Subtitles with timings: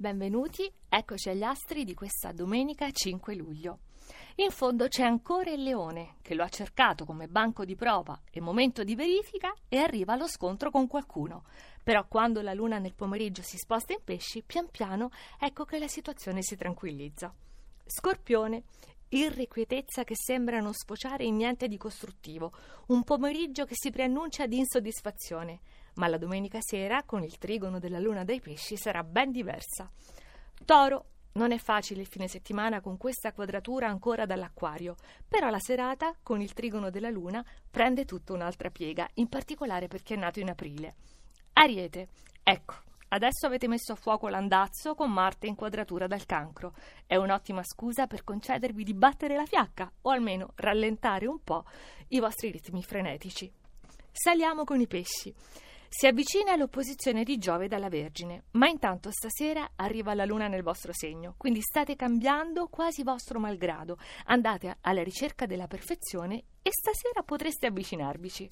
[0.00, 3.80] Benvenuti, eccoci agli astri di questa domenica 5 luglio.
[4.36, 8.40] In fondo c'è ancora il leone, che lo ha cercato come banco di prova e
[8.40, 11.44] momento di verifica e arriva allo scontro con qualcuno.
[11.84, 15.86] Però quando la luna nel pomeriggio si sposta in pesci, pian piano ecco che la
[15.86, 17.30] situazione si tranquillizza.
[17.84, 18.62] Scorpione,
[19.10, 22.52] irrequietezza che sembra non sfociare in niente di costruttivo,
[22.88, 25.60] un pomeriggio che si preannuncia di insoddisfazione,
[25.94, 29.90] ma la domenica sera, con il trigono della luna dei pesci, sarà ben diversa.
[30.64, 34.96] Toro, non è facile il fine settimana con questa quadratura ancora dall'acquario,
[35.28, 40.14] però la serata, con il trigono della luna, prende tutta un'altra piega, in particolare perché
[40.14, 40.94] è nato in aprile.
[41.52, 42.08] Ariete,
[42.42, 42.74] ecco,
[43.12, 46.74] Adesso avete messo a fuoco l'andazzo con Marte in quadratura dal cancro.
[47.06, 51.64] È un'ottima scusa per concedervi di battere la fiacca o almeno rallentare un po'
[52.08, 53.50] i vostri ritmi frenetici.
[54.12, 55.34] Saliamo con i pesci.
[55.88, 60.92] Si avvicina l'opposizione di Giove dalla Vergine, ma intanto stasera arriva la Luna nel vostro
[60.92, 63.98] segno, quindi state cambiando quasi vostro malgrado.
[64.26, 68.48] Andate alla ricerca della perfezione e stasera potreste avvicinarvici.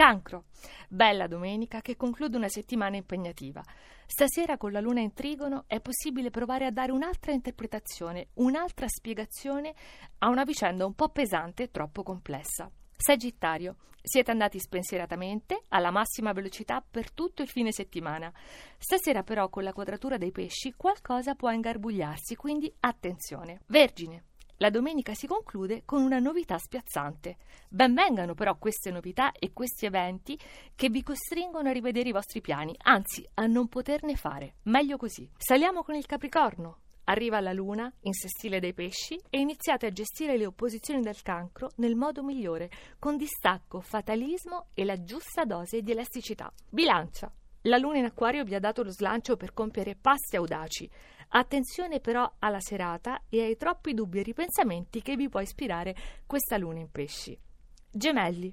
[0.00, 0.44] Cancro.
[0.88, 3.62] Bella domenica che conclude una settimana impegnativa.
[4.06, 9.74] Stasera con la luna in trigono è possibile provare a dare un'altra interpretazione, un'altra spiegazione
[10.20, 12.70] a una vicenda un po' pesante e troppo complessa.
[12.96, 13.76] Sagittario.
[14.00, 18.32] Siete andati spensieratamente alla massima velocità per tutto il fine settimana.
[18.78, 23.60] Stasera però con la quadratura dei pesci qualcosa può ingarbugliarsi, quindi attenzione.
[23.66, 24.28] Vergine.
[24.62, 27.38] La domenica si conclude con una novità spiazzante.
[27.70, 30.38] Ben vengano però queste novità e questi eventi
[30.74, 34.56] che vi costringono a rivedere i vostri piani, anzi a non poterne fare.
[34.64, 35.26] Meglio così.
[35.34, 36.80] Saliamo con il Capricorno.
[37.04, 41.70] Arriva la luna in sestile dei pesci e iniziate a gestire le opposizioni del cancro
[41.76, 46.52] nel modo migliore, con distacco, fatalismo e la giusta dose di elasticità.
[46.68, 47.32] Bilancia.
[47.64, 50.90] La luna in acquario vi ha dato lo slancio per compiere passi audaci.
[51.32, 55.94] Attenzione però alla serata e ai troppi dubbi e ripensamenti che vi può ispirare
[56.26, 57.38] questa luna in pesci.
[57.90, 58.52] Gemelli,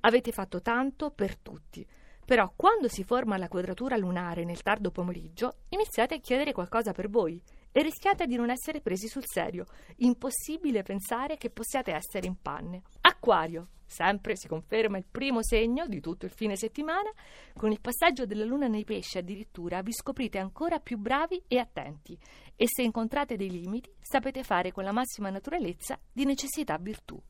[0.00, 1.86] avete fatto tanto per tutti.
[2.24, 7.10] Però quando si forma la quadratura lunare nel tardo pomeriggio, iniziate a chiedere qualcosa per
[7.10, 7.40] voi
[7.70, 9.66] e rischiate di non essere presi sul serio.
[9.96, 12.82] Impossibile pensare che possiate essere in panne.
[13.02, 13.68] Acquario.
[13.86, 17.10] Sempre si conferma il primo segno di tutto il fine settimana.
[17.54, 22.18] Con il passaggio della luna nei pesci addirittura vi scoprite ancora più bravi e attenti
[22.56, 27.20] e se incontrate dei limiti sapete fare con la massima naturalezza di necessità virtù.